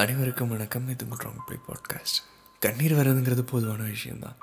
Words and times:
அனைவருக்கும் 0.00 0.48
வணக்கம். 0.48 0.88
இது 0.88 1.04
ராங் 1.04 1.38
பிளே 1.46 1.58
பாட்காஸ்ட். 1.66 2.22
கண்ணீர் 2.60 2.92
வர்றதுங்கிறது 2.92 3.40
பொதுவான 3.40 3.82
விஷயந்தான் 3.82 4.36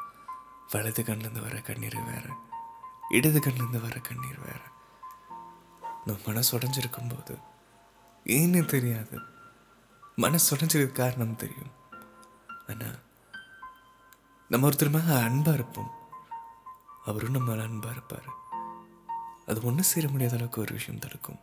வலது 0.71 1.03
கண்ணிலேருந்து 1.03 1.41
வர 1.41 1.61
கண்ணீர் 1.61 2.03
வேறு. 2.03 2.29
இடது 3.09 3.39
கண்ணிலேருந்து 3.39 3.81
வர 3.81 3.99
கண்ணீர் 3.99 4.39
வேறு. 4.39 4.61
நம்ம 6.05 6.21
மனசு 6.25 6.57
உடஞ்சிருக்கும் 6.57 7.15
போது 7.15 7.37
ஏன்னு 8.23 8.65
தெரியாது. 8.65 9.19
மனசு 10.15 10.55
உடஞ்சிருக்கு 10.55 10.91
காரணம் 10.91 11.35
தெரியும். 11.35 11.71
ஆனால் 12.67 12.99
நம்ம 14.49 14.69
ஒருத்தர் 14.69 14.91
மேலே 14.91 15.19
அன்பாக 15.19 15.53
இருப்போம். 15.53 15.91
அவரும் 17.05 17.31
நம்ம 17.31 17.61
அன்பாக 17.61 17.93
இருப்பார். 17.93 18.33
அது 19.45 19.61
ஒன்றும் 19.63 19.83
சேர 19.83 20.09
முடியாத 20.09 20.35
அளவுக்கு 20.35 20.61
ஒரு 20.61 20.73
விஷயம் 20.73 20.99
தடுக்கும். 20.99 21.39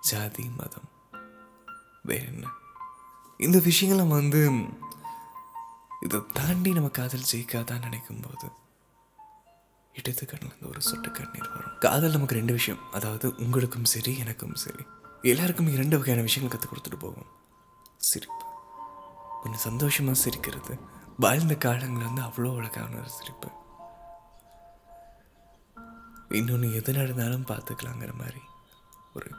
ஜாதி 0.00 0.50
மதம் 0.56 0.94
வேற 2.06 2.24
என்ன? 2.24 2.48
இந்த 3.38 3.58
விஷயங்கள் 3.58 4.06
நம்ம 4.06 4.20
வந்து 4.20 4.66
இதை 6.00 6.22
தாண்டி 6.32 6.72
நம்ம 6.72 6.88
காதல் 6.88 7.24
ஜெயிக்காதான் 7.32 7.78
நினைக்கும் 7.78 8.20
போது 8.20 8.50
இடது 9.92 10.26
கண்ணில் 10.26 10.68
ஒரு 10.68 10.80
சொட்டு 10.80 11.10
கண்ணீர் 11.10 11.48
வரும். 11.48 11.78
காதல் 11.78 12.10
நமக்கு 12.10 12.34
ரெண்டு 12.34 12.52
விஷயம். 12.52 12.92
அதாவது 12.92 13.34
உங்களுக்கும் 13.36 13.84
சரி 13.84 14.18
எனக்கும் 14.18 14.54
சரி. 14.54 14.84
எல்லாருக்கும் 15.22 15.72
இரண்டு 15.72 15.98
வகையான 15.98 16.22
விஷயங்கள் 16.22 16.58
கற்றுக் 16.58 16.72
கொடுத்துட்டு 16.72 16.98
போகும் 16.98 17.26
சிரிப்பு. 17.96 18.44
கொஞ்சம் 19.42 19.60
சந்தோஷமாக 19.60 20.18
சிரிக்கிறது. 20.18 20.78
வாழ்ந்த 21.18 21.54
காலங்கள் 21.54 22.04
வந்து 22.04 22.22
அவ்வளோ 22.22 22.56
அழகான 22.56 22.96
ஒரு 22.96 23.08
சிரிப்பு. 23.08 23.50
இன்னொன்று 26.28 26.74
எது 26.74 26.92
நடந்தாலும் 26.92 27.46
பார்த்துக்கலாங்கிற 27.46 28.12
மாதிரி 28.14 28.40
ஒரு 29.14 29.30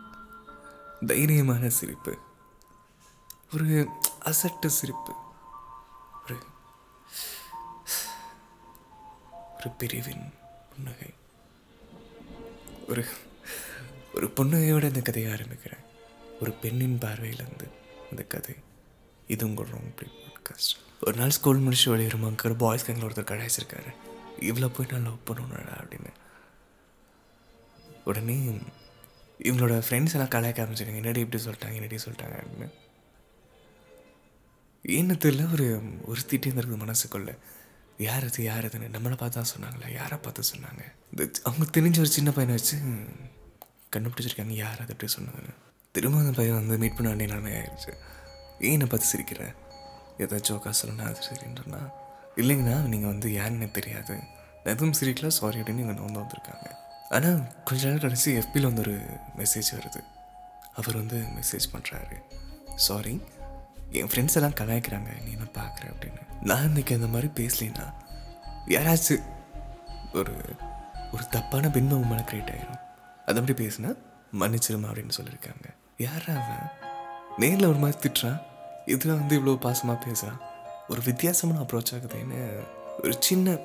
தைரியமான 1.05 1.67
சிரிப்பு. 1.67 2.17
ஒரு 3.54 3.90
அசட்டு 4.26 4.68
சிரிப்பு. 4.68 5.14
ஒரு 6.24 6.38
ஒரு 9.58 9.70
பிரிவின் 9.78 10.34
புன்னகை. 10.70 11.14
ஒரு 12.88 13.06
ஒரு 14.16 14.28
புன்னகையோட 14.28 14.84
இந்த 14.84 15.02
கதையை 15.02 15.31
ஆரம்பிக்கிறேன். 15.31 15.84
ஒரு 16.42 16.52
பெண்ணின் 16.52 16.98
பார்வையிலேருந்து 17.02 17.70
இந்த 18.09 18.23
கதை. 18.28 18.56
இது 19.28 19.45
உங்கள் 19.45 19.67
ராங் 19.67 20.02
பாட்காஸ்ட் 20.02 20.76
ஒரு 21.02 21.17
நாள் 21.17 21.30
ஸ்கூல் 21.30 21.58
முடிச்சு 21.58 21.92
வெளியேறும் 21.92 22.23
அங்கே 22.23 22.50
பாய்ஸ் 22.50 22.92
கேங்கில் 22.92 23.06
ஒருத்தர் 23.09 23.32
கடாய்ச்சிருக்காரு 23.32 23.94
இவ்வளோ 24.39 24.67
போய் 24.67 24.92
நான் 24.92 25.04
லவ் 25.04 25.26
பண்ணணும்டா 25.26 25.78
அப்படின்னு. 25.82 26.11
உடனே 28.06 28.36
இவங்களோட 29.44 29.82
ஃப்ரெண்ட்ஸ் 29.89 30.14
எல்லாம் 30.14 30.30
கலாய்க்க 30.30 30.61
ஆரம்பிச்சிருக்காங்க 30.64 30.95
என்னடி 30.95 31.20
இப்படி 31.20 31.44
சொல்லிட்டாங்க 31.44 31.73
என்னடி 31.73 31.95
சொல்லிட்டாங்க 31.95 32.44
அப்படின்னு. 32.44 32.73
என்ன 34.83 35.14
தெரியல 35.14 35.52
ஒரு 35.52 35.81
ஒரு 36.06 36.22
திட்டின்னு 36.28 36.61
இருக்குது 36.61 36.83
மனசுக்குள்ள. 36.86 37.38
யார் 37.97 38.23
அது 38.23 38.44
யார் 38.44 38.66
அதுன்னு. 38.66 38.88
நம்மளை 38.95 39.16
பார்த்தா 39.22 39.44
சொன்னாங்களா 39.53 39.92
யாரை 39.92 40.17
பார்த்து 40.17 40.42
சொன்னாங்க? 40.42 40.83
இந்த 41.11 41.30
அவங்க 41.44 41.66
தெரிஞ்ச 41.80 41.97
ஒரு 41.97 42.08
சின்ன 42.08 42.31
பையனை 42.31 42.56
வச்சு 42.56 42.78
கண்டுபிடிச்சிருக்காங்க 43.95 44.55
யார் 44.64 44.81
அது 44.81 44.94
அப்படி 44.94 45.14
சொன்னதுன்னு. 45.14 45.53
திரும்ப 45.92 46.20
அந்த 46.20 46.31
பையன் 46.31 46.55
வந்து 46.55 46.78
மீட் 46.78 46.95
பண்ண 46.95 47.09
வேண்டிய 47.09 47.36
நிலைமை 47.36 47.52
ஆயிடுச்சு. 47.52 47.94
ஏன் 48.59 48.80
பார்த்து 48.80 49.11
சிரிக்கிறேன் 49.14 49.55
ஏதாச்சும் 50.17 50.45
ஜோக்கா 50.48 50.73
சொல்லணும் 50.81 51.08
அது 51.08 51.20
சரின்றனா 51.30 51.81
இல்லைங்கண்ணா 52.36 52.81
நீங்கள் 52.81 53.09
வந்து 53.09 53.33
யாருன்னு 53.33 53.58
எனக்கு 53.58 53.81
தெரியாது. 53.81 54.20
எதுவும் 54.64 54.94
சிரிக்கல 55.00 55.28
சாரி 55.28 55.59
அப்படின்னு 55.59 55.80
இவங்க 55.80 56.02
வந்து 56.02 56.20
வந்திருக்காங்க. 56.20 56.67
ஆனால் 57.09 57.64
கொஞ்ச 57.64 57.89
நாள் 57.89 58.00
கடைசி 58.00 58.38
எஃபியில் 58.38 58.70
வந்து 58.70 58.81
ஒரு 58.81 58.95
மெசேஜ் 59.38 59.70
வருது. 59.78 60.02
அவர் 60.73 60.95
வந்து 60.95 61.17
மெசேஜ் 61.17 61.67
பண்ணுறாரு 61.73 62.17
சாரி 62.75 63.22
என் 63.91 64.05
ஃப்ரெண்ட்ஸ் 64.05 64.33
எல்லாம் 64.33 64.53
கலாய்க்கிறாங்க 64.53 65.23
நீ 65.23 65.31
என்ன 65.31 65.47
பார்க்குற 65.53 65.85
அப்படின்னு. 65.85 66.43
நான் 66.43 66.63
இன்னைக்கு 66.63 66.95
அந்த 66.95 67.07
மாதிரி 67.07 67.27
பேசலைன்னா 67.27 67.93
யாராச்சும் 68.67 69.23
ஒரு 70.13 70.36
ஒரு 71.14 71.27
தப்பான 71.30 71.70
பின்பம் 71.70 72.08
மேலே 72.08 72.21
கிரியேட் 72.21 72.55
ஆகிடும் 72.55 72.81
அது 73.26 73.39
அப்படி 73.39 73.65
பேசுனா 73.65 73.97
மன்னிச்சிருமா 74.39 74.87
அப்படின்னு 74.92 75.09
சொல்லியிருக்காங்க. 75.21 75.76
யாரா 75.97 76.42
அவன்? 76.42 76.71
நேரில் 77.37 77.65
ஒரு 77.65 77.77
மாதிரி 77.77 78.09
திட்டுறான். 78.09 78.42
இதில் 78.86 79.15
வந்து 79.15 79.42
இவ்வளோ 79.42 79.55
பாசமாக 79.55 80.05
பேசுகிறான் 80.05 80.42
ஒரு 80.87 81.02
வித்தியாசமான 81.02 81.59
அப்ரோச் 81.59 81.93
ஆகுதுன்னு 81.93 82.67
ஒரு 83.03 83.17
சின்ன 83.20 83.58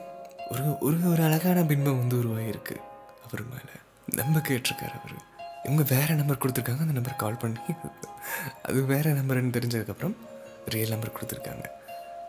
ஒரு 0.51 0.79
ஒரு 0.79 1.11
ஒரு 1.11 1.23
அழகான 1.23 1.63
பின்பம் 1.63 1.99
வந்து 1.99 2.17
உருவாகிருக்கு 2.17 2.77
அவர் 3.25 3.45
மேலே. 3.45 3.77
நம்ப 4.07 4.39
கேட்டிருக்காரு 4.39 5.01
அவர். 5.01 5.31
இவங்க 5.65 5.83
வேறு 5.95 6.15
நம்பர் 6.15 6.41
கொடுத்துருக்காங்க 6.43 6.85
அந்த 6.87 6.97
நம்பர் 6.99 7.21
கால் 7.23 7.41
பண்ணி 7.43 7.61
அது 8.67 8.85
வேறு 8.85 9.11
நம்பர்னு 9.11 9.55
தெரிஞ்சதுக்கப்புறம் 9.57 10.15
ரியல் 10.75 10.93
நம்பர் 10.95 11.17
கொடுத்துருக்காங்க. 11.17 11.65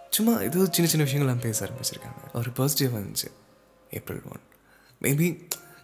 சும்மா 0.10 0.34
ஏதோ 0.48 0.66
சின்ன 0.76 0.90
சின்ன 0.92 1.06
விஷயங்கள்லாம் 1.06 1.44
பேச 1.46 1.58
ஆரம்பிச்சிருக்காங்க. 1.66 2.22
ஒரு 2.34 2.50
பர்ஸ்டே 2.58 2.88
வந்துச்சு 2.98 3.30
ஏப்ரல் 3.98 4.24
ஒன் 4.34 4.44
மேபி 5.02 5.28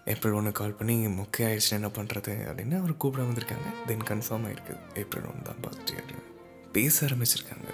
ஏப்ரல் 0.05 0.35
ஒன்று 0.37 0.51
கால் 0.51 0.75
பண்ணி 0.79 0.95
மொக்கை 1.07 1.41
ஆயிடுச்சுன்னா 1.47 1.77
என்ன 1.79 1.89
பண்ணுறது 1.97 2.33
அப்படின்னு 2.49 2.75
அவர் 2.79 2.93
கூப்பிட 2.97 3.23
வந்திருக்காங்க. 3.23 3.69
தென் 3.87 4.05
கன்ஃபார்ம் 4.09 4.45
ஆகிருக்கு 4.47 4.75
ஏப்ரல் 5.01 5.27
ஒன் 5.31 5.41
தான் 5.41 5.61
பர்த்டே 5.65 5.95
அப்படின்னு. 5.99 6.25
பேச 6.71 7.05
ஆரம்பிச்சிருக்காங்க. 7.07 7.69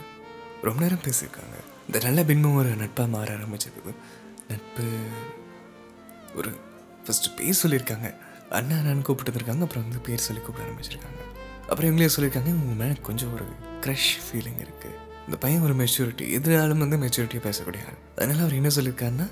ரொம்ப 0.67 0.81
நேரம் 0.81 1.03
பேசியிருக்காங்க. 1.07 1.55
இந்த 1.87 1.99
நல்ல 2.07 2.23
பின்பம் 2.23 2.55
ஒரு 2.55 2.69
நட்பாக 2.75 3.09
மாற 3.09 3.27
ஆரம்பிச்சிருக்குது 3.37 3.93
நட்பு 4.49 4.85
ஒரு 6.35 6.49
ஃபஸ்ட்டு 7.05 7.35
பேர் 7.37 7.61
சொல்லியிருக்காங்க. 7.63 8.09
அண்ணா 8.49 8.75
அண்ணான்னு 8.75 9.01
கூப்பிட்டு 9.01 9.39
இருக்காங்க 9.39 9.63
அப்புறம் 9.63 9.85
வந்து 9.87 10.01
பேர் 10.07 10.25
சொல்லி 10.27 10.41
கூப்பிட 10.41 10.67
ஆரம்பிச்சிருக்காங்க. 10.67 11.21
அப்புறம் 11.69 11.87
இவங்களே 11.89 12.09
சொல்லியிருக்காங்க 12.15 12.51
உங்கள் 12.61 12.79
மேலே 12.81 12.95
கொஞ்சம் 13.01 13.33
ஒரு 13.33 13.45
க்ரஷ் 13.83 14.11
ஃபீலிங் 14.25 14.59
இருக்குது 14.65 14.93
இந்த 15.25 15.37
பையன் 15.37 15.61
ஒரு 15.61 15.75
மெச்சூரிட்டி 15.81 16.25
எதிராலும் 16.37 16.77
வந்து 16.77 16.97
மெச்சூரிட்டியாக 17.03 17.43
பேசக்கூடிய 17.47 17.87
ஆள். 17.89 17.99
அதனால் 18.15 18.39
அவர் 18.39 18.53
என்ன 18.53 18.71
சொல்லியிருக்காருன்னா 18.75 19.27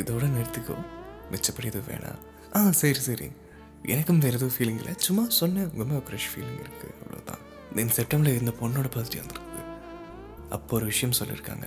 இதோட 0.00 0.24
நிறுத்திக்கோ. 0.36 0.76
மிச்சப்படி 1.32 1.68
எதுவும் 1.72 1.88
வேணாம். 1.92 2.20
ஆ 2.56 2.70
சரி 2.70 3.00
சரி. 3.08 3.28
எனக்கும் 3.82 4.18
வேறு 4.18 4.36
எதுவும் 4.38 4.54
ஃபீலிங் 4.56 4.80
இல்லை. 4.82 4.94
சும்மா 4.96 5.28
சொன்னேன் 5.28 5.70
உங்கள் 5.72 5.86
மேலே 5.86 6.02
க்ரஷ் 6.08 6.30
ஃபீலிங் 6.32 6.60
இருக்குது 6.64 6.94
அவ்வளோதான் 7.02 7.40
இந்த 7.76 7.94
செப்டம்பரில் 7.98 8.40
இந்த 8.40 8.52
பொண்ணோட 8.60 8.88
பர்த்டே 8.96 9.20
வந்துருக்குது 9.22 9.62
அப்போ 10.50 10.76
ஒரு 10.76 10.84
விஷயம் 10.84 11.16
சொல்லியிருக்காங்க. 11.20 11.66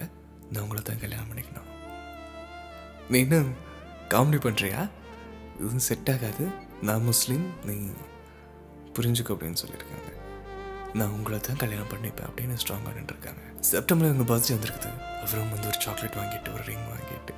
நான் 0.52 0.64
உங்களை 0.64 0.82
தான் 0.82 1.00
கல்யாணம் 1.00 1.30
பண்ணிக்கணும். 1.30 1.70
நீ 3.10 3.20
என்ன 3.20 3.42
காமெடி 4.10 4.40
பண்ணுறியா 4.48 4.90
இதுவும் 5.58 5.86
செட் 5.88 6.12
ஆகாது. 6.14 6.46
நான் 6.88 7.08
முஸ்லீம் 7.12 7.46
நீ 7.70 7.76
புரிஞ்சுக்கோ 8.98 9.34
அப்படின்னு 9.36 9.62
சொல்லியிருக்காங்க. 9.64 10.12
நான் 11.00 11.14
உங்களை 11.16 11.38
தான் 11.48 11.62
கல்யாணம் 11.62 11.92
பண்ணிப்பேன் 11.94 12.28
அப்படின்னு 12.30 12.56
ஸ்ட்ராங்காக 12.62 12.94
நின்றுருக்காங்க. 12.98 13.42
செப்டம்பரில் 13.72 14.14
உங்கள் 14.16 14.30
பர்த்டே 14.32 14.54
வந்திருக்குது. 14.56 14.92
அவரும் 15.24 15.52
வந்து 15.54 15.68
ஒரு 15.72 15.80
சாக்லேட் 15.86 16.20
வாங்கிட்டு 16.20 16.54
ஒரு 16.56 16.64
ரிங் 16.70 16.86
வாங்கிட்டு. 16.92 17.34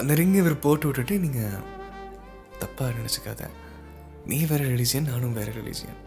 அந்த 0.00 0.14
ரிங் 0.20 0.36
இவர் 0.42 0.62
போட்டு 0.66 0.86
விட்டுட்டு 0.88 1.14
நீங்கள் 1.24 1.64
தப்பாக 2.62 2.90
நினச்சிக்காத. 2.98 3.42
நீ 4.30 4.38
வேறு 4.50 4.64
ரிலீஜியன் 4.74 5.10
நானும் 5.12 5.36
வேறு 5.38 5.52
ரிலீஜியன் 5.60 5.98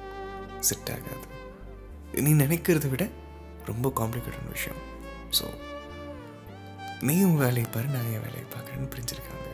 செட் 0.69 0.91
ஆகாது. 0.95 1.27
நீ 2.25 2.31
நினைக்கிறத 2.43 2.87
விட 2.93 3.03
ரொம்ப 3.69 3.87
காம்ப்ளிகேட்டான 3.99 4.51
விஷயம். 4.57 4.81
ஸோ 5.37 5.45
நீ 7.07 7.15
உன் 7.27 7.41
வேலையை 7.43 7.67
பாரு 7.75 7.87
நான் 7.95 8.09
என் 8.15 8.25
வேலையை 8.25 8.47
பார்க்குறேன்னு 8.55 8.91
பிரிஞ்சிருக்காங்க. 8.95 9.47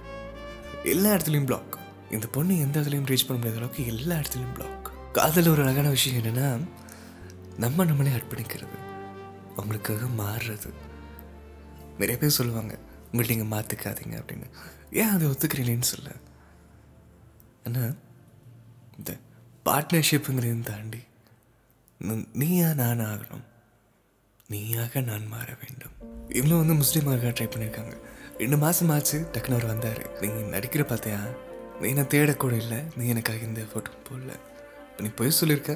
எல்லா 0.83 1.13
இடத்துலையும் 1.13 1.45
பிளாக் 1.45 1.77
இந்த 2.11 2.27
பொண்ணு 2.27 2.59
எந்த 2.59 2.79
இடத்துலையும் 2.79 3.09
ரீச் 3.09 3.27
பண்ண 3.27 3.43
முடியாத 3.43 3.57
அளவுக்கு 3.57 3.85
எல்லா 3.85 4.15
இடத்துலையும் 4.15 4.53
பிளாக் 4.53 4.91
காதல் 5.13 5.47
ஒரு 5.47 5.61
அழகான 5.61 5.89
விஷயம் 5.89 6.23
என்னென்னா 6.23 6.59
நம்ம 7.57 7.83
நம்மளே 7.83 8.09
அர்ப்பணிக்கிறது 8.09 8.77
அவங்களுக்காக 9.57 10.07
மாறுறது. 10.17 10.69
நிறைய 11.97 12.17
பேர் 12.21 12.29
சொல்லுவாங்க 12.29 12.77
உங்கள்ட்ட 13.11 13.35
நீங்கள் 13.35 13.59
மாற்றிக்காதீங்க 13.59 14.16
அப்படின்னு. 14.16 14.47
ஏன் 14.91 15.09
அதை 15.09 15.27
ஒத்துக்கிறீங்களேன்னு 15.27 15.89
சொல்ல. 15.93 16.11
ஆனால் 17.66 17.95
இந்த 18.97 19.17
பார்ட்னர்ஷிப்புங்கிறதையும் 19.66 20.63
தாண்டி 20.63 20.99
நீயா 22.33 22.73
நான் 22.73 22.99
ஆகணும். 22.99 23.46
நீயாக 24.47 25.02
நான் 25.02 25.28
மாற 25.28 25.57
வேண்டும். 25.61 25.96
இவ்வளோ 26.29 26.66
வந்து 26.66 26.73
முஸ்லீமாக 26.73 27.34
ட்ரை 27.40 27.47
பண்ணியிருக்காங்க 27.47 27.96
ரெண்டு 28.41 28.57
மாதம் 28.63 28.91
ஆச்சு 28.95 29.17
டக்குன்னு 29.34 29.55
அவர் 29.57 29.72
வந்தார். 29.72 30.01
நீ 30.22 30.28
நடிக்கிற 30.55 30.84
பார்த்தியா 30.89 31.19
நீ 31.81 31.87
என்னை 31.93 32.03
தேடக்கூட 32.13 32.53
இல்லை. 32.63 32.78
நீ 32.97 33.07
எனக்காக 33.13 33.47
இந்த 33.47 33.61
ஃபோட்டோ 33.72 33.91
போடல. 34.07 34.34
நீ 35.03 35.07
போய் 35.19 35.39
சொல்லியிருக்க 35.39 35.73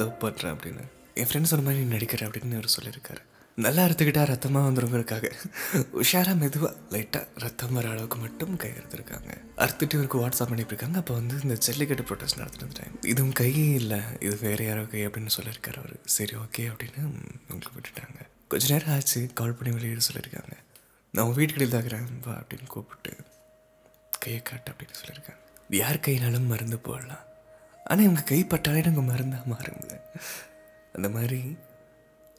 லவ் 0.00 0.14
பண்ணுறேன் 0.22 0.52
அப்படின்னு. 0.54 0.84
என் 1.20 1.28
ஃப்ரெண்ட் 1.30 1.50
சொன்ன 1.50 1.64
மாதிரி 1.66 1.84
நீ 1.84 1.90
நடிக்கிற 1.96 2.22
அப்படின்னு 2.28 2.58
அவர் 2.60 2.74
சொல்லியிருக்காரு 2.78 3.22
நல்லா 3.64 3.82
அறுத்துக்கிட்டா 3.86 4.22
ரத்தமாக 4.30 4.68
வந்துருவருக்காக 4.68 5.30
உஷாராக 6.02 6.36
மெதுவாக 6.42 6.72
லைட்டாக 6.94 7.24
ரத்தம் 7.44 7.74
வர 7.78 7.88
அளவுக்கு 7.94 8.18
மட்டும் 8.24 8.56
கை 8.62 8.70
அறுத்துருக்காங்க. 8.78 9.32
அறுத்துட்டு 9.64 9.96
இவருக்கு 9.98 10.22
வாட்ஸ்அப் 10.22 10.50
பண்ணியிருக்காங்க 10.52 10.96
அப்போ 11.02 11.14
வந்து 11.20 11.36
இந்த 11.42 11.56
ஜல்லிக்கட்டு 11.66 12.06
ப்ரொட்டஸ்ட் 12.10 12.40
நடத்துகிற 12.42 12.72
டைம் 12.78 12.96
இதுவும் 13.12 13.36
கையே 13.40 13.66
இல்லை. 13.82 14.00
இது 14.26 14.38
வேறு 14.46 14.64
யாரோ 14.70 14.84
கை 14.94 15.06
அப்படின்னு 15.08 15.36
சொல்லியிருக்காரு 15.38 15.80
அவர். 15.82 15.96
சரி 16.16 16.36
ஓகே 16.44 16.64
அப்படின்னு 16.72 17.02
உங்களுக்கு 17.50 17.76
விட்டுட்டாங்க. 17.78 18.20
கொஞ்ச 18.48 18.64
நேரம் 18.74 18.94
ஆச்சு. 18.96 19.22
கால் 19.40 19.58
பண்ணி 19.60 19.72
வெளியிட 19.76 20.02
சொல்லியிருக்காங்க 20.08 20.56
நான் 21.14 21.26
உன் 21.26 21.36
வீட்டுக்கிட்ட 21.36 21.66
தாக்குறேன். 21.72 22.06
வா 22.24 22.32
அப்படின்னு 22.32 22.66
கூப்பிட்டு 22.66 23.16
கையை 24.18 24.42
காட்டு 24.42 24.72
அப்படின்னு 24.72 24.96
சொல்லியிருக்காங்க. 25.00 25.40
யார் 25.68 25.98
கையினாலும் 25.98 26.46
மருந்து 26.46 26.78
போடலாம். 26.78 27.24
ஆனால் 27.84 28.04
இவங்க 28.04 28.22
கைப்பட்டாலே 28.30 28.84
நாங்கள் 28.84 29.08
மருந்தாக 29.08 29.50
மாறும்ல. 29.50 30.00
அந்த 30.92 31.08
மாதிரி 31.08 31.58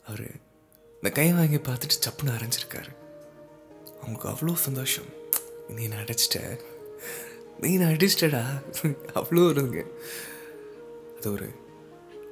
அவர் 0.06 0.24
இந்த 0.94 1.10
கை 1.10 1.32
வாங்கி 1.32 1.56
பார்த்துட்டு 1.56 2.00
சப்புன்னு 2.06 2.34
அரைஞ்சிருக்காரு. 2.36 2.92
அவங்களுக்கு 4.00 4.28
அவ்வளோ 4.28 4.54
சந்தோஷம். 4.54 5.10
நீ 5.68 5.86
நான் 5.88 6.04
அடைச்சிட்ட. 6.04 6.60
நீ 7.60 7.76
நான் 7.76 7.92
அடிச்சிட்டடா. 7.92 8.42
அவ்வளோ 9.14 9.44
வருங்க 9.50 9.86
அது 11.18 11.32
ஒரு 11.32 11.48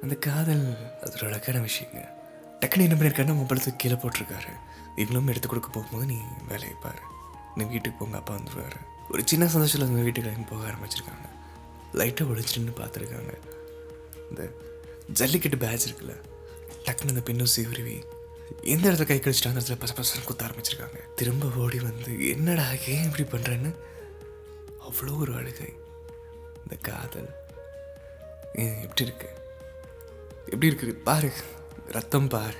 அந்த 0.01 0.15
காதல் 0.15 0.65
அது 1.01 1.13
ஒரு 1.13 1.25
அழகான 1.25 1.67
விஷயங்க. 1.69 2.01
டக்குனு 2.63 2.85
என்ன 2.87 2.95
பண்ணியிருக்காருன்னா 2.95 3.35
மொபைல் 3.37 3.75
கீழே 3.81 3.95
போட்டிருக்காரு. 3.95 4.51
இவங்களும் 4.95 5.31
எடுத்து 5.31 5.47
கொடுக்க 5.47 5.69
போகும்போது 5.69 6.05
நீ 6.05 6.17
வேலையை 6.47 6.75
பாரு. 6.81 7.01
நீ 7.55 7.63
வீட்டுக்கு 7.63 7.97
போங்க 7.99 8.17
அப்பா 8.17 8.33
வந்துடுவார் 8.35 8.77
ஒரு 9.11 9.21
சின்ன 9.25 9.47
சந்தோஷத்தில் 9.47 9.87
அந்த 9.87 10.01
வீட்டுக்கு 10.01 10.45
போக 10.51 10.63
ஆரம்பிச்சிருக்காங்க. 10.71 11.25
லைட்டாக 11.99 12.29
ஒழிச்சிட்டுன்னு 12.33 12.75
பார்த்துருக்காங்க. 12.77 13.33
இந்த 14.29 14.43
ஜல்லிக்கட்டு 15.19 15.57
பேட்ச் 15.57 15.87
இருக்குல்ல 15.89 16.13
டக்குன்னு 16.85 17.13
அந்த 17.13 17.23
பின்னூசி 17.29 17.61
உருவி 17.71 17.95
எந்த 18.61 18.85
இடத்துல 18.91 19.05
கை 19.09 19.19
கழிச்சிட்டு 19.19 19.51
அந்த 19.51 19.61
இடத்துல 19.61 19.81
பச 19.83 19.93
பசங்க 19.99 20.23
குத்த 20.25 20.45
ஆரம்பிச்சிருக்காங்க. 20.45 20.99
திரும்ப 21.15 21.51
ஓடி 21.63 21.79
வந்து 21.79 22.29
என்னடா 22.29 22.67
ஏன் 22.95 23.09
இப்படி 23.09 23.25
பண்ணுறேன்னு 23.33 23.71
அவ்வளோ 24.87 25.19
ஒரு 25.19 25.33
அழுகை. 25.39 25.71
இந்த 26.63 26.75
காதல் 26.89 27.29
எப்படி 28.85 29.03
இருக்கு? 29.07 29.29
எப்படி 30.45 30.67
இருக்குது 30.71 30.95
பாரு. 31.09 31.31
ரத்தம் 31.93 32.27
பார். 32.27 32.55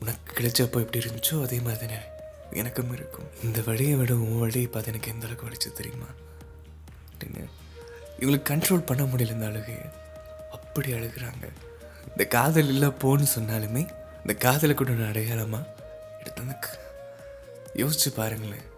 உனக்கு 0.00 0.42
கிடைச்சப்போ 0.42 0.72
எப்படி 0.72 0.98
இருந்துச்சோ 0.98 1.42
அதே 1.42 1.60
மாதிரி 1.60 1.86
தானே 1.86 2.00
எனக்கும் 2.52 2.92
இருக்கும். 2.92 3.24
இந்த 3.42 3.60
வழியை 3.60 3.94
விட 3.94 4.14
உன் 4.14 4.38
வழியை 4.38 4.66
பார்த்து 4.66 4.92
எனக்கு 4.92 5.10
எந்த 5.10 5.26
அளவுக்கு 5.26 5.50
வடிச்சு 5.50 5.72
தெரியுமா? 5.72 6.04
அப்படின்னு. 7.18 7.44
இவங்களுக்கு 8.20 8.52
கண்ட்ரோல் 8.52 8.86
பண்ண 8.86 9.02
முடியல 9.04 9.30
இந்த 9.30 9.46
அழுகையை. 9.46 9.84
அப்படி 10.52 10.92
அழுகுறாங்க. 10.92 11.48
இந்த 12.10 12.24
காதல் 12.24 12.68
இல்லை 12.68 12.88
போன்னு 12.88 13.26
சொன்னாலுமே 13.38 13.88
இந்த 14.20 14.34
காதலை 14.38 14.74
கூட 14.74 14.90
ஒரு 14.90 15.06
அடையாளமாக 15.06 15.74
எடுத்து 16.18 16.44
வந்து 16.44 16.68
யோசிச்சு 17.74 18.14
பாருங்களேன். 18.14 18.70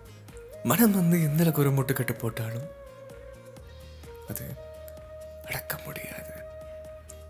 மனம் 0.63 0.93
வந்து 0.93 1.23
எந்த 1.23 1.43
அளவுக்கு 1.43 1.61
ஒரு 1.61 1.71
முட்டுக்கட்டு 1.71 2.19
போட்டாலும் 2.19 2.69
அது 4.29 4.45
அடக்க 5.47 5.79
முடியாது. 5.85 6.33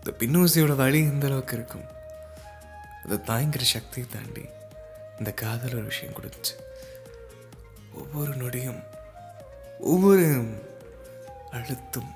இந்த 0.07 0.17
பின்னூசியோட 0.19 0.75
வழி 0.75 0.99
எந்த 0.99 1.25
அளவுக்கு 1.27 1.55
இருக்கும்? 1.55 1.85
அதை 3.03 3.17
தாங்கிற 3.17 3.61
சக்தியை 3.61 4.09
தாண்டி 4.09 4.43
இந்த 5.17 5.31
காதல் 5.31 5.73
ஒரு 5.73 5.83
விஷயம் 5.83 6.13
கொடுத்துச்சு. 6.13 6.53
ஒவ்வொரு 7.93 8.31
நொடியும் 8.35 8.83
ஒவ்வொரு 9.79 10.25
அழுத்தம் 11.51 12.11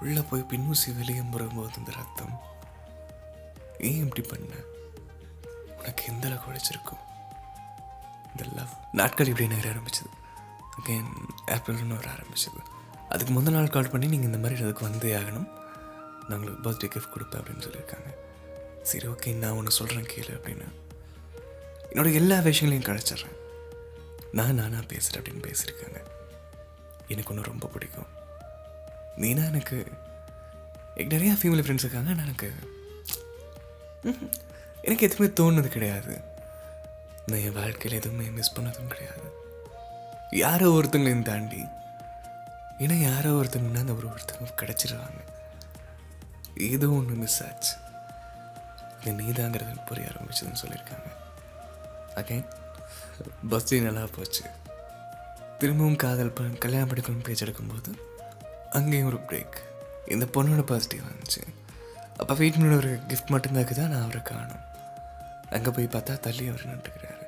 உள்ளே 0.00 0.20
போய் 0.20 0.46
பின்னூசி 0.50 0.96
வெளியே 0.96 1.20
வரும்போது 1.30 1.72
இந்த 1.78 1.90
ரத்தம். 1.90 2.40
ஏன் 3.78 4.02
இப்படி 4.04 4.28
பண்ண? 4.28 4.54
உனக்கு 5.78 6.04
எந்த 6.04 6.26
அளவுக்கு 6.26 6.52
உழைச்சிருக்கும் 6.52 7.04
இந்த 8.30 8.54
லவ் 8.54 8.74
நாட்கள் 8.92 9.26
இப்படி 9.26 9.48
நேர 9.48 9.70
ஆரம்பிச்சது. 9.70 10.10
அகைன் 10.78 11.12
ஏப்ரல்னு 11.46 11.96
வர 11.96 12.10
ஆரம்பிச்சது. 12.10 12.60
அதுக்கு 13.08 13.32
முதல் 13.32 13.54
நாள் 13.54 13.74
கால் 13.76 13.90
பண்ணி 13.90 14.06
நீங்கள் 14.06 14.30
இந்த 14.32 14.38
மாதிரி 14.38 14.62
அதுக்கு 14.62 14.90
வந்தே 14.90 15.12
ஆகணும். 15.14 15.48
நான் 16.28 16.38
உங்களுக்கு 16.38 16.70
பர்த்டே 16.70 16.90
கிஃப்ட் 16.90 17.14
கொடுப்பேன் 17.14 17.40
அப்படின்னு 17.40 17.66
சொல்லியிருக்காங்க. 17.66 18.10
சரி 18.82 19.06
ஓகே 19.06 19.34
நான் 19.34 19.50
ஒன்று 19.50 19.70
சொல்கிறேன் 19.70 20.08
கேளு 20.12 20.32
அப்படின்னு. 20.38 20.68
என்னோட 21.92 22.14
எல்லா 22.14 22.38
விஷயங்களையும் 22.38 22.88
கழிச்சிட்றேன். 22.88 23.36
நான் 24.32 24.54
நானாக 24.54 24.86
பேசுகிறேன் 24.86 25.22
அப்படின்னு 25.22 25.46
பேசியிருக்காங்க. 25.48 26.00
எனக்கு 27.08 27.32
ஒன்று 27.32 27.50
ரொம்ப 27.50 27.66
பிடிக்கும். 27.66 28.08
நீனா 29.16 29.44
எனக்கு 29.44 29.86
எனக்கு 30.94 31.16
நிறையா 31.16 31.36
ஃபீமேல் 31.40 31.62
ஃப்ரெண்ட்ஸ் 31.62 31.86
இருக்காங்க 31.86 32.10
ஆனால் 32.10 32.24
எனக்கு 32.24 32.50
எனக்கு 34.82 35.06
எதுவுமே 35.08 35.28
தோணுது 35.40 35.68
கிடையாது. 35.68 36.20
நான் 37.26 37.38
என் 37.38 37.52
வாழ்க்கையில் 37.52 38.00
எதுவுமே 38.00 38.30
மிஸ் 38.30 38.54
பண்ணதும் 38.60 38.94
கிடையாது. 38.94 39.26
யாரோ 40.30 40.66
ஒருத்தங்களையும் 40.66 41.22
தாண்டி 41.22 41.64
ஏன்னா 42.78 42.96
யாரோ 43.02 43.30
ஒருத்தங்கன்னா 43.30 43.82
அந்த 43.84 43.92
ஒரு 43.92 44.08
ஒருத்தங்க 44.08 44.48
கிடச்சிருவாங்க. 44.62 45.20
ஏதோ 46.58 46.88
ஒன்று 46.88 47.14
மிஸ் 47.14 47.42
ஆச்சு. 47.46 47.74
இது 49.00 49.12
நீதாங்கிறது 49.12 49.86
புரிய 49.86 50.10
ஆரம்பிச்சதுன்னு 50.10 50.60
சொல்லியிருக்காங்க. 50.64 51.08
அகைன் 52.14 52.46
பஸ் 53.48 53.74
நல்லா 53.74 54.06
போச்சு. 54.16 54.42
திரும்பவும் 55.58 55.96
காதல் 55.96 56.30
பண்ண 56.30 56.58
கல்யாணம் 56.58 56.88
படிக்கணும் 56.88 57.22
பேச்சு 57.22 57.46
எடுக்கும்போது 57.46 57.92
அங்கேயும் 58.70 59.06
ஒரு 59.06 59.16
பிரேக் 59.16 59.56
இந்த 60.06 60.24
பொண்ணோட 60.24 60.62
பாசிட்டிவ் 60.62 61.00
வந்துச்சு. 61.00 61.42
அப்போ 62.16 62.34
வீட்டினோட 62.34 62.76
ஒரு 62.76 63.00
கிஃப்ட் 63.08 63.26
மட்டும்தான் 63.26 63.64
தான் 63.64 63.88
நான் 63.88 64.02
அவரை 64.02 64.22
காணும். 64.22 64.64
அங்கே 65.50 65.70
போய் 65.70 65.86
பார்த்தா 65.86 66.20
தள்ளி 66.20 66.48
அவர் 66.48 66.66
நின்றுக்கிறாரு. 66.70 67.26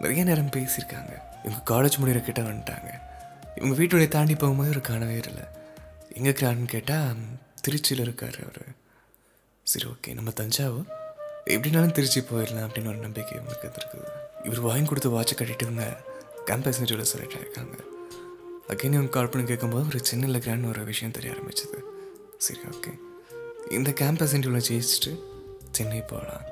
நிறைய 0.00 0.24
நேரம் 0.24 0.50
பேசியிருக்காங்க. 0.50 1.12
இவங்க 1.44 1.62
காலேஜ் 1.74 1.98
முடிகிற 2.00 2.20
கிட்ட 2.20 2.40
வந்துட்டாங்க. 2.40 3.00
இவங்க 3.54 3.82
வீட்டுடைய 3.82 4.08
தாண்டி 4.08 4.34
போகும்போது 4.34 4.68
ஒரு 4.68 4.80
காணவே 4.80 5.20
இல்லை. 5.28 5.46
எங்கே 6.16 6.28
இருக்கிறாருன்னு 6.30 6.70
கேட்டால் 6.74 7.20
திருச்சியில் 7.64 8.04
இருக்கார் 8.06 8.38
அவர். 8.44 8.64
சரி 9.66 9.86
ஓகே 9.92 10.14
நம்ம 10.18 10.30
தஞ்சாவூர். 10.40 10.88
எப்படினாலும் 11.54 11.94
திருச்சி 11.98 12.20
போயிடலாம் 12.30 12.66
அப்படின்னு 12.66 12.90
ஒரு 12.92 13.00
நம்பிக்கை 13.06 13.36
உங்களுக்கு 13.42 13.68
இருக்குது 13.80 14.08
இவர் 14.46 14.60
வாங்கி 14.68 14.88
கொடுத்த 14.88 15.08
வாட்சை 15.14 15.34
கட்டிட்டு 15.38 15.66
இவங்க 15.66 15.86
கேம்பஸ் 16.48 16.78
இன்டர்வியூவில் 16.80 17.10
செலக்ட் 17.12 17.36
ஆகிருக்காங்க 17.38 17.76
அகைன் 18.72 18.96
இவங்க 18.96 19.12
கால் 19.14 19.30
பண்ணி 19.32 19.44
கேட்கும்போது 19.50 19.88
ஒரு 19.90 20.00
சின்ன 20.10 20.26
இல்லைக்கிறான்னு 20.28 20.70
ஒரு 20.72 20.82
விஷயம் 20.90 21.14
தெரிய 21.16 21.32
ஆரம்பிச்சது. 21.34 21.78
சரி 22.46 22.62
ஓகே. 22.72 22.92
இந்த 23.78 23.90
கேம்பஸ் 24.00 24.34
இன்டர்வியூவில் 24.36 24.68
ஜெயிச்சுட்டு 24.68 25.12
சென்னை 25.76 26.02
போகலாம். 26.12 26.44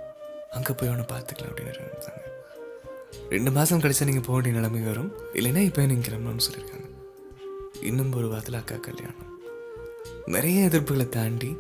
அங்கே 0.57 0.73
போய் 0.79 0.91
அவனை 0.93 1.07
பார்த்துக்கலாம் 1.13 1.51
அப்படின்னு 1.53 1.75
இருந்தாங்க 1.75 2.25
ரெண்டு 3.35 3.51
மாதம் 3.57 3.83
கழிச்சா 3.83 4.09
நீங்கள் 4.09 4.27
போக 4.27 4.37
வேண்டிய 4.37 4.55
நிலைமை 4.59 4.81
வரும். 4.91 5.11
இல்லைன்னா 5.39 5.63
இப்போ 5.69 5.87
நீங்கள் 5.93 6.09
கிளம்பணும்னு 6.09 6.47
சொல்லியிருக்காங்க. 6.47 6.89
இன்னும் 7.89 8.13
ஒரு 8.21 8.29
வாரத்தில் 8.33 8.61
அக்கா 8.61 8.77
கல்யாணம். 8.89 9.28
நிறைய 10.29 10.69
எதிர்ப்புகளை 10.69 11.09
தாண்டி 11.09 11.57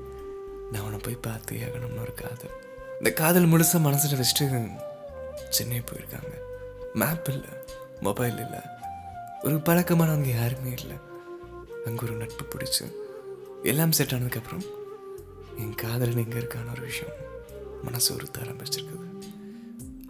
நான் 0.72 0.80
அவனை 0.80 0.98
போய் 0.98 1.14
பார்த்து 1.14 1.56
ஆகணும்னு 1.56 2.00
ஒரு 2.00 2.14
காதல். 2.14 2.54
இந்த 2.98 3.12
காதல் 3.12 3.48
முழுசாக 3.48 3.80
மனசில் 3.80 4.18
வச்சுட்டு 4.18 4.70
சென்னை 5.48 5.78
போயிருக்காங்க. 5.78 6.32
மேப் 6.94 7.28
இல்லை 7.28 7.48
மொபைல் 8.00 8.38
இல்லை. 8.38 8.58
ஒரு 9.42 9.56
பழக்கமானவங்க 9.56 10.38
யாருமே 10.38 10.70
இல்லை. 10.70 10.96
அங்கே 11.84 12.02
ஒரு 12.02 12.12
நட்பு 12.12 12.44
பிடிச்சி 12.44 12.92
எல்லாம் 13.62 13.92
செட் 13.92 14.10
ஆனதுக்கப்புறம் 14.10 14.66
என் 15.56 15.74
காதலன் 15.74 16.16
எங்கே 16.16 16.36
இருக்கான 16.36 16.70
ஒரு 16.70 16.80
விஷயம் 16.80 17.14
மனசு 17.82 18.14
உறுத்த 18.14 18.40
ஆரம்பிச்சிருக்குது. 18.40 19.06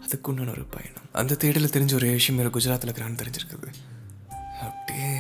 அதுக்குண்டான 0.07 0.51
ஒரு 0.51 0.65
பயணம். 0.65 1.09
அந்த 1.13 1.37
தேடலில் 1.39 1.75
தெரிஞ்ச 1.77 1.95
ஒரு 1.95 2.07
விஷயம் 2.07 2.51
வேறு 2.51 2.59
குஜராத்தில் 2.59 2.89
இருக்கிறான்னு 2.89 3.23
தெரிஞ்சிருக்குது. 3.23 3.71
அப்படியே 4.61 5.19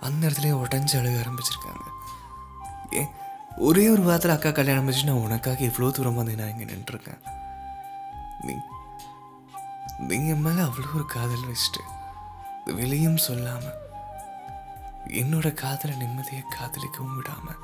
அந்த 0.00 0.28
இடத்துலயே 0.28 0.56
உடஞ்சி 0.64 0.94
அழுக 0.94 1.18
ஆரம்பிச்சிருக்காங்க 1.24 1.69
ஒரே 3.66 3.82
ஒரு 3.92 4.02
வாரத்தில் 4.06 4.34
அக்கா 4.34 4.50
கல்யாணம் 4.58 4.86
வச்சு 4.88 5.06
நான் 5.08 5.24
உனக்காக 5.26 5.60
இவ்வளோ 5.68 5.88
தூரம் 5.96 6.18
வந்து 6.18 6.36
நான் 6.40 6.52
இங்கே 6.52 6.66
நின்றுருக்கேன். 6.72 7.20
நீ 8.46 8.54
நீங்கள் 10.10 10.40
மேலே 10.44 10.60
அவ்வளோ 10.66 10.88
ஒரு 10.98 11.06
காதல் 11.14 11.48
வச்சுட்டு 11.50 11.82
வெளியும் 12.80 13.20
சொல்லாமல் 13.26 13.78
என்னோட 15.20 15.48
காதலை 15.62 15.94
நிம்மதியை 16.02 16.42
காதலிக்கவும் 16.56 17.16
விடாமல் 17.18 17.60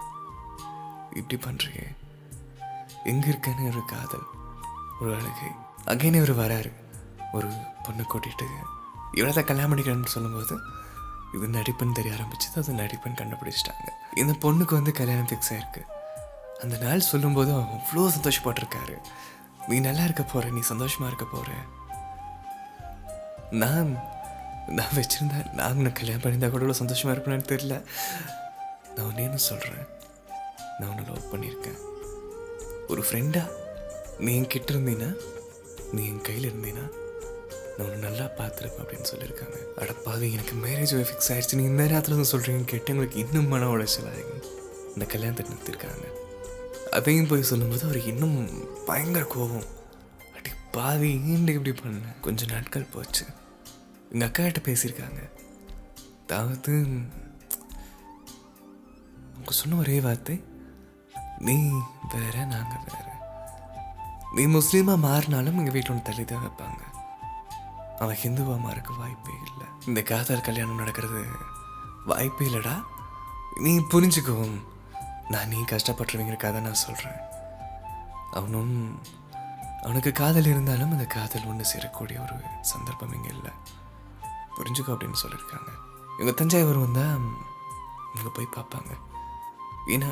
இப்படி 1.19 1.37
பண்ணுறீங்க 1.47 1.83
எங்கே 3.13 3.29
இருக்கேன்னு 3.33 3.71
ஒரு 3.73 3.83
காதல் 3.95 4.27
ஒரு 5.01 5.11
அழுகை. 5.19 5.51
அகைனே 5.93 6.21
ஒரு 6.27 6.35
வராரு 6.43 6.73
ஒரு 7.37 7.49
பொண்ணை 7.85 8.05
கூட்டிகிட்டு 8.13 8.47
இவ்வளோ 9.19 9.35
தான் 9.39 9.49
கல்யாணம் 9.51 9.73
பண்ணிக்கிறேன்னு 9.73 10.15
சொல்லும்போது 10.17 10.57
இது 11.37 11.47
நடிப்புன்னு 11.59 11.99
தெரிய 12.01 12.17
ஆரம்பிச்சது 12.17 12.61
அது 12.63 12.81
நடிப்புன்னு 12.83 13.21
கண்டுபிடிச்சிட்டாங்க. 13.21 13.89
இந்த 14.23 14.33
பொண்ணுக்கு 14.43 14.75
வந்து 14.79 14.93
கல்யாணம் 14.99 15.29
ஃபிக்ஸ் 15.31 15.51
ஆயிருக்கு. 15.55 15.83
அந்த 16.65 16.75
நாள் 16.85 17.09
சொல்லும்போது 17.13 17.51
அவன் 17.55 17.73
அவ்வளோ 17.77 18.05
சந்தோஷப்பட்டிருக்காரு. 18.17 18.97
நீ 19.69 19.77
நல்லா 19.87 20.05
இருக்க 20.09 20.23
போகிற 20.33 20.51
நீ 20.57 20.61
சந்தோஷமாக 20.73 21.11
இருக்க 21.11 21.27
போகிற 21.33 21.53
நான் 23.63 23.91
நான் 24.77 24.95
வச்சுருந்தா 24.99 25.41
நான் 25.59 25.77
உன்னை 25.81 25.91
கல்யாணம் 25.99 26.23
பண்ணியிருந்தா 26.23 26.51
கூட 26.53 26.65
இவ்வளோ 26.65 26.79
சந்தோஷமாக 26.83 27.15
இருப்பேன்னு 27.17 27.51
தெரியல. 27.53 27.77
நான் 28.95 29.09
உன்னேன்னு 29.11 29.43
சொல்கிறேன் 29.51 29.87
நான் 30.79 30.91
உன்னை 30.93 31.05
லவ் 31.09 31.31
பண்ணியிருக்கேன். 31.33 31.79
ஒரு 32.93 33.03
ஃப்ரெண்டா 33.09 33.45
நீ 34.25 34.33
என் 34.39 34.53
கிட்ட 34.55 34.73
இருந்தீன்னா 34.75 35.11
நீ 35.95 36.03
என் 36.13 36.27
கையில் 36.29 36.49
இருந்தீன்னா 36.51 36.85
நான் 37.77 37.87
உன்னை 37.87 37.99
நல்லா 38.09 38.27
பார்த்துருப்பேன் 38.39 38.83
அப்படின்னு 38.83 39.09
சொல்லியிருக்காங்க. 39.13 39.57
அடப்பாவி 39.83 40.27
எனக்கு 40.37 40.55
மேரேஜ் 40.67 40.93
ஃபிக்ஸ் 41.09 41.31
ஆயிடுச்சு 41.33 41.59
நீங்கள் 41.59 41.73
இந்த 41.73 41.87
நேரத்தில் 41.87 42.17
வந்து 42.17 42.33
சொல்கிறீங்கன்னு 42.33 42.73
கேட்டு 42.73 42.93
உங்களுக்கு 42.95 43.19
இன்னும் 43.25 43.49
மன 43.49 43.69
உளைச்சல் 43.73 44.11
இந்த 44.95 45.07
கல்யாணத்தை 45.15 45.45
நிறுத்திருக்காங்க. 45.49 46.07
அதையும் 46.99 47.31
போய் 47.31 47.49
சொல்லும்போது 47.51 47.85
அவர் 47.85 48.01
இன்னும் 48.13 48.39
பயங்கர 48.87 49.25
கோபம். 49.25 49.67
அடி 50.37 50.51
பாவி 50.77 51.11
ஏன்டி 51.33 51.53
இப்படி 51.59 51.73
பண்ண? 51.83 52.15
கொஞ்சம் 52.27 52.53
நாட்கள் 52.55 52.91
போச்சு. 52.95 53.25
எங்கள் 54.13 54.29
அக்கா 54.29 54.43
கிட்ட 54.45 54.61
பேசியிருக்காங்க. 54.71 55.21
அதாவது 56.25 56.73
அவங்க 59.35 59.53
சொன்ன 59.61 59.77
ஒரே 59.77 60.01
வார்த்தை 60.01 60.37
நீ 61.39 61.57
வேற 62.15 62.37
நாங்கள் 62.55 62.85
வேற. 62.89 63.05
நீ 64.37 64.45
முஸ்லீமாக 64.59 65.05
மாறினாலும் 65.09 65.59
எங்கள் 65.61 65.75
வீட்டில் 65.77 65.95
ஒன்று 65.95 66.09
தள்ளி 66.09 66.25
தான் 66.25 66.45
வைப்பாங்க. 66.47 66.83
அவன் 67.99 68.21
ஹிந்துவாமா 68.23 68.71
இருக்க 68.71 68.93
வாய்ப்பே 68.93 69.35
இல்லை. 69.47 69.67
இந்த 69.87 70.03
காதல் 70.03 70.47
கல்யாணம் 70.49 70.83
நடக்கிறது 70.83 71.21
வாய்ப்பே 72.07 72.47
இல்லைடா. 72.47 72.75
நீ 73.57 73.79
புரிஞ்சுக்கவும் 73.79 74.57
நான் 75.29 75.49
நீ 75.49 75.61
கஷ்டப்பட்டுருவீங்கிறக்காக 75.61 76.61
நான் 76.61 76.83
சொல்கிறேன் 76.85 77.21
அவனும் 78.31 78.75
அவனுக்கு 79.83 80.13
காதல் 80.13 80.51
இருந்தாலும் 80.53 80.91
அந்த 80.91 81.05
காதல் 81.05 81.47
ஒன்று 81.47 81.65
சேரக்கூடிய 81.73 82.17
ஒரு 82.25 82.37
சந்தர்ப்பம் 82.61 83.15
இங்கே 83.15 83.29
இல்லை. 83.29 83.53
புரிஞ்சுக்கோ 84.57 84.93
அப்படின்னு 84.95 85.23
சொல்லியிருக்காங்க. 85.23 85.71
இவங்க 86.17 86.33
தஞ்சாவூர் 86.33 86.85
வந்தால் 86.85 87.27
இவங்க 88.15 88.31
போய் 88.35 88.55
பார்ப்பாங்க. 88.57 88.93
ஏன்னா 89.87 90.11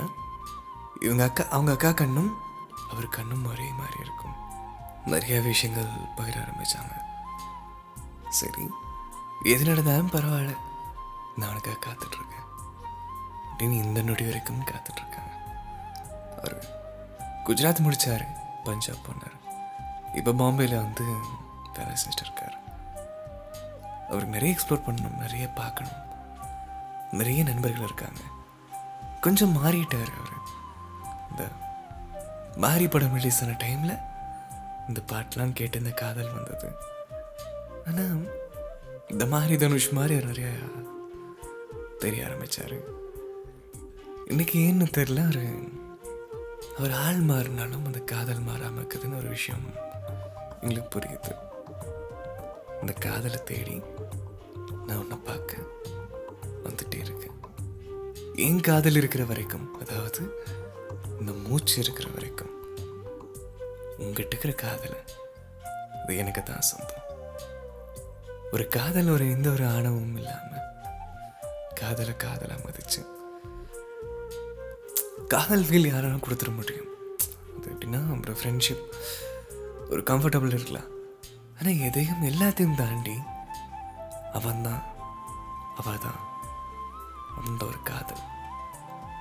இவங்க 1.00 1.22
அக்கா 1.24 1.44
அவங்க 1.44 1.72
அக்கா 1.72 1.90
கண்ணும் 1.92 2.32
அவர் 2.90 3.08
கண்ணும் 3.08 3.46
ஒரே 3.46 3.68
மாதிரி 3.70 3.98
இருக்கும். 4.00 4.36
நிறைய 5.06 5.40
விஷயங்கள் 5.40 5.90
பகிர 6.16 6.36
ஆரம்பித்தாங்க 6.44 6.94
சரி. 8.34 8.70
எது 9.42 9.64
நடந்தாலும் 9.64 10.10
பரவாயில்ல. 10.10 10.56
நான் 11.36 11.48
உனக்காக 11.48 11.76
காத்துட்ருக்கேன். 11.86 12.62
அப்படின்னு 13.56 13.84
இந்த 13.84 14.02
நொடி 14.02 14.24
வரைக்கும் 14.24 14.64
காத்துட்ருக்காங்க. 14.64 15.32
அவர் 16.38 16.66
குஜராத் 17.44 17.82
முடிச்சாரு. 17.82 18.26
பஞ்சாப் 18.64 18.96
போனார். 19.06 19.50
இப்போ 20.14 20.30
பாம்பேயில் 20.30 20.76
வந்து 20.76 21.04
வேலை 21.74 21.92
செஞ்சுட்டு 21.92 22.32
அவருக்கு 24.06 24.26
நிறைய 24.26 24.56
எக்ஸ்ப்ளோர் 24.56 24.82
பண்ணணும் 24.86 25.18
நிறைய 25.18 25.48
பார்க்கணும். 25.48 25.92
நிறைய 27.10 27.42
நண்பர்கள் 27.42 27.84
இருக்காங்க. 27.84 28.20
கொஞ்சம் 29.20 29.56
மாறிட்டார் 29.56 30.12
அவர். 30.12 30.62
இந்த 31.30 31.48
மாறி 32.56 32.88
படம் 32.88 33.14
ரிலீஸ் 33.14 33.42
ஆன 33.42 33.52
டைமில் 33.52 34.02
இந்த 34.88 35.00
பாட்டெலாம் 35.12 35.52
கேட்டு 35.52 35.78
இந்த 35.78 35.90
காதல் 35.90 36.32
வந்தது. 36.32 36.92
ஆனால் 37.88 38.20
இந்த 39.12 39.24
மாதிரி 39.32 39.54
தனுஷ் 39.62 39.94
மாதிரி 39.98 40.14
அவர் 40.20 40.44
தெரிய 42.02 42.26
ஆரம்பித்தார் 42.26 42.76
இன்னைக்கு 44.30 44.56
ஏன்னு 44.66 44.86
தெரில 44.98 45.24
அவர் 45.28 45.42
அவர் 46.76 46.94
ஆள் 47.04 47.20
மாறினாலும் 47.30 47.86
அந்த 47.88 48.00
காதல் 48.12 48.46
மாறாமல் 48.46 48.80
இருக்குதுன்னு 48.80 49.20
ஒரு 49.20 49.28
விஷயம் 49.36 49.66
எங்களுக்கு 50.62 50.90
புரியுது. 50.94 51.32
அந்த 52.80 52.92
காதலை 53.06 53.38
தேடி 53.50 53.76
நான் 54.86 55.00
உன்னை 55.02 55.18
பார்க்க 55.28 55.68
வந்துட்டே 56.64 56.98
இருக்கேன். 57.04 57.38
என் 58.46 58.64
காதல் 58.68 58.98
இருக்கிற 59.00 59.24
வரைக்கும் 59.30 59.66
அதாவது 59.82 60.22
இந்த 61.20 61.32
மூச்சு 61.46 61.76
இருக்கிற 61.84 62.08
வரைக்கும் 62.16 62.52
உங்ககிட்ட 64.02 64.32
இருக்கிற 64.32 64.54
காதலை 64.64 65.00
அது 66.02 66.16
எனக்கு 66.22 66.42
தான் 66.42 66.68
சொந்தம். 66.70 67.03
ஒரு 68.54 68.68
காதல் 68.68 69.08
ஒரு 69.08 69.24
எந்த 69.30 69.50
ஒரு 69.50 69.64
ஆணவமும் 69.66 70.16
இல்லாமல் 70.16 70.66
காதலை 71.74 72.16
காதலாக 72.16 72.64
மதிச்சு 72.64 73.00
காதல் 75.28 75.62
ஃபீல் 75.62 75.88
யாராலும் 75.92 76.22
கொடுத்துட 76.24 76.54
முடியும். 76.54 76.90
அது 77.56 77.70
எப்படின்னா 77.72 78.00
ஒரு 78.20 78.34
ஃப்ரெண்ட்ஷிப் 78.40 78.84
ஒரு 79.90 80.00
கம்ஃபர்டபுள் 80.10 80.54
இருக்கலாம். 80.56 80.88
ஆனால் 81.58 81.80
எதையும் 81.88 82.22
எல்லாத்தையும் 82.22 82.78
தாண்டி 82.82 83.16
அவன் 84.32 84.62
தான் 84.62 84.82
தான் 86.06 86.20
அந்த 87.44 87.64
ஒரு 87.64 87.82
காதல். 87.82 88.24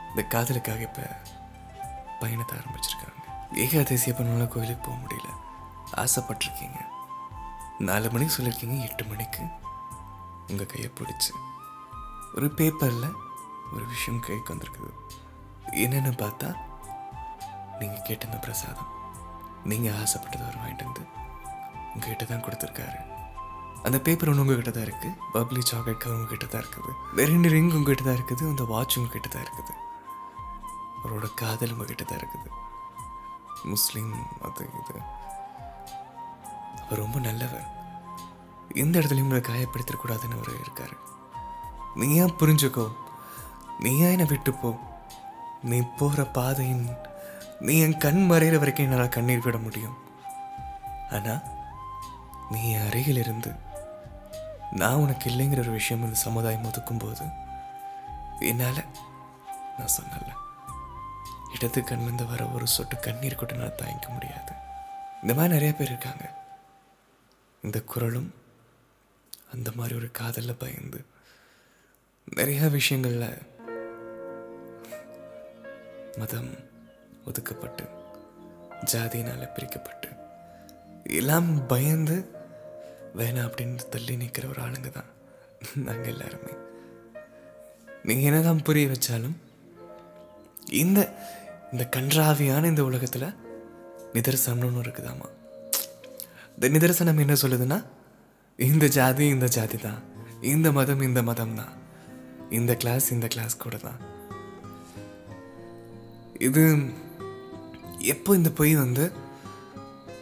இந்த 0.10 0.24
காதலுக்காக 0.34 0.82
இப்போ 0.90 1.06
பயணத்தை 2.20 2.58
ஆரம்பிச்சிருக்காங்க. 2.60 3.22
ஏகாதசி 3.66 4.12
பண்ணலாம் 4.12 4.54
கோயிலுக்கு 4.56 4.90
போக 4.90 4.98
முடியல. 5.04 5.30
ஆசைப்பட்டிருக்கீங்க. 6.04 6.82
நாலு 7.88 8.08
மணிக்கு 8.14 8.36
சொல்லியிருக்கீங்க 8.36 8.76
எட்டு 8.88 9.04
மணிக்கு. 9.12 9.44
உங்கள் 10.50 10.70
கையை 10.72 10.90
பிடிச்சி. 11.00 11.32
ஒரு 12.36 12.48
பேப்பரில் 12.60 13.16
ஒரு 13.74 13.86
விஷயம் 13.94 14.20
கைக்கு 14.28 14.54
வந்திருக்குது. 14.54 14.92
என்னென்னு 15.84 16.12
பார்த்தா 16.24 16.50
நீங்கள் 17.80 18.06
கேட்டிருந்த 18.08 18.40
பிரசாதம். 18.46 18.92
நீங்கள் 19.72 19.98
ஆசைப்பட்டது 20.02 20.46
அவர் 20.46 20.60
வாங்கிட்டு 20.62 20.88
வந்து 20.90 21.04
உங்ககிட்ட 21.94 22.26
தான் 22.26 22.46
கொடுத்துருக்காரு. 22.46 23.00
அந்த 23.88 23.98
பேப்பர் 24.08 24.30
ஒன்று 24.32 24.44
உங்ககிட்ட 24.44 24.72
தான் 24.72 24.88
இருக்குது 24.88 25.18
பப்ளி 25.36 25.62
சாக்லேட் 25.70 26.04
கவர் 26.04 26.18
உங்ககிட்ட 26.18 26.46
தான் 26.46 26.64
இருக்குது. 26.64 26.92
ரெண்டு 27.32 27.50
ரிங் 27.56 27.74
உங்ககிட்ட 27.80 28.04
தான் 28.10 28.18
இருக்குது? 28.20 28.44
அந்த 28.52 28.64
வாட்ச் 28.74 28.98
உங்ககிட்ட 29.00 29.30
தான் 29.36 29.46
இருக்குது. 29.48 29.74
அவரோட 31.02 31.28
காதல் 31.42 31.74
உங்ககிட்ட 31.76 32.04
தான் 32.12 32.22
இருக்குது. 32.22 32.50
முஸ்லீம் 33.74 34.14
அது 34.48 34.64
இது. 34.82 34.96
ரொம்ப 36.96 37.20
நல்லவர் 37.20 37.68
எந்த 38.74 39.00
இடத்துலையும் 39.00 39.28
உங்களை 39.28 39.42
காயப்படுத்திடக்கூடாதுன்னு 39.42 40.38
அவர் 40.38 40.62
இருக்கார். 40.62 40.94
நீ 41.96 42.16
ஏன் 42.16 42.38
புரிஞ்சுக்கோ? 42.40 42.86
நீ 43.80 43.98
ஏன் 43.98 44.10
என்னை 44.10 44.26
விட்டு 44.26 44.54
போ 44.54 44.80
நீ 45.64 45.82
போகிற 45.98 46.24
பாதையின் 46.26 46.98
நீ 47.60 47.80
என் 47.80 47.98
கண் 47.98 48.32
மறைகிற 48.32 48.58
வரைக்கும் 48.58 48.92
என்னால் 48.92 49.10
கண்ணீர் 49.10 49.44
விட 49.44 49.58
முடியும். 49.58 49.98
ஆனால் 51.12 51.44
நீ 52.50 52.72
என் 52.72 52.88
அருகில் 52.88 53.18
இருந்து 53.18 53.52
நான் 54.72 54.94
உனக்கு 54.94 55.32
இல்லைங்கிற 55.32 55.60
ஒரு 55.60 55.72
விஷயம் 55.72 56.04
இந்த 56.04 56.16
சமுதாயம் 56.16 56.64
ஒதுக்கும்போது 56.64 57.26
என்னால் 58.40 58.86
நான் 59.78 59.96
சொன்னல 59.98 60.32
இடது 61.54 61.82
கண்ணிலேருந்து 61.82 62.28
வர 62.28 62.46
ஒரு 62.46 62.68
சொட்டு 62.68 63.00
கண்ணீர் 63.00 63.36
கூட 63.36 63.54
நான் 63.54 63.80
தாங்கிக்க 63.82 64.08
முடியாது. 64.10 64.54
இந்த 65.22 65.34
மாதிரி 65.34 65.54
நிறைய 65.54 65.74
பேர் 65.74 65.88
இருக்காங்க. 65.88 66.24
இந்த 67.64 67.82
குரலும் 67.82 68.34
அந்த 69.52 69.72
மாதிரி 69.76 69.96
ஒரு 69.96 70.12
காதலில் 70.12 70.58
பயந்து 70.58 71.00
நிறைய 72.38 72.68
விஷயங்களில் 72.68 73.30
மதம் 76.18 76.52
ஒதுக்கப்பட்டு 77.26 77.86
ஜாதியினால் 78.94 79.54
பிரிக்கப்பட்டு 79.54 80.10
எல்லாம் 81.14 81.68
பயந்து 81.68 82.18
வேணாம் 83.16 83.48
அப்படின்னு 83.48 83.90
தள்ளி 83.90 84.16
நிற்கிற 84.16 84.48
ஒரு 84.48 84.62
ஆளுங்க 84.62 84.90
தான் 84.90 85.12
நாங்கள் 85.76 86.06
எல்லாருமே. 86.06 86.54
நீங்கள் 88.04 88.26
என்னதான் 88.26 88.64
புரிய 88.64 88.88
வச்சாலும் 88.88 89.36
இந்த 90.72 91.00
இந்த 91.72 91.90
கன்றாவியான 91.96 92.66
இந்த 92.66 92.84
உலகத்தில் 92.84 93.36
நிதர்சனம்னு 94.14 94.84
இருக்குதாமா 94.84 95.30
இந்த 96.56 96.68
நிதர்சனம் 96.70 97.22
என்ன 97.24 97.34
சொல்லுதுன்னா 97.34 97.78
இந்த 98.60 98.86
ஜாதி 98.88 99.26
இந்த 99.28 99.48
ஜாதி 99.48 99.78
தான். 99.78 100.02
இந்த 100.42 100.68
மதம் 100.72 101.02
இந்த 101.02 101.24
மதம் 101.24 101.56
தான். 101.56 101.74
இந்த 102.50 102.72
கிளாஸ் 102.76 103.08
இந்த 103.12 103.28
கிளாஸ் 103.28 103.56
கூட 103.58 103.78
தான். 103.78 104.00
இது 106.48 106.64
எப்போ 108.14 108.36
இந்த 108.36 108.50
பொய் 108.52 108.76
வந்து 108.76 109.06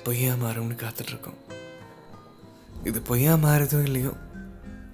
பொய்யா 0.05 0.33
மாறும்னு 0.33 0.75
காத்துட்டு 0.83 1.11
இருக்கோம் 1.13 1.39
இது 2.83 2.99
பொய்யா 3.01 3.33
மாறுதோ 3.45 3.79
இல்லையோ 3.83 4.13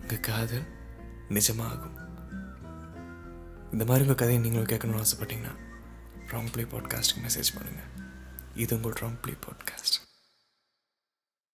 உங்கள் 0.02 0.26
காதல் 0.30 0.66
நிஜமாகும். 1.30 1.96
இந்த 3.72 3.84
மாதிரி 3.86 4.06
உங்கள் 4.06 4.22
கதையை 4.22 4.42
நீங்களும் 4.42 4.72
கேட்கணும்னு 4.72 5.04
ஆசைப்பட்டீங்கன்னா 5.06 5.54
ராங் 6.32 6.52
ப்ளே 6.54 6.64
பாட்காஸ்ட்டுக்கு 6.64 7.26
மெசேஜ் 7.28 7.56
பண்ணுங்கள் 7.58 7.92
இது 8.56 8.76
உங்கள் 8.76 9.00
ராங் 9.02 9.20
ப்ளே 9.22 9.34
பாட்காஸ்ட் 9.46 9.97